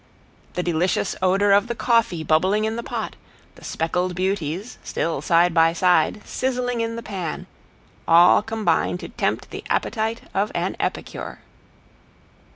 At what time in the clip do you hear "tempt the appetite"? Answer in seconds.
9.09-10.21